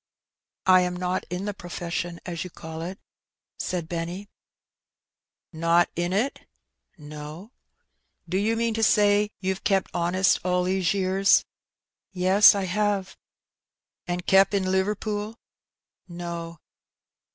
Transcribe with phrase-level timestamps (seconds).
[0.37, 2.97] *' ^^I am not in the profession, as you call it,*'
[3.59, 4.29] said Benny.''
[5.53, 6.39] Not in it?''"
[6.97, 7.51] No."
[8.27, 11.45] '^Do you mean to say youVe kep' honest all these years?
[11.71, 13.15] '*'' Yes, I have.'' ^^
[14.07, 15.37] An' kep* in Liverpool?"
[16.09, 16.57] "No."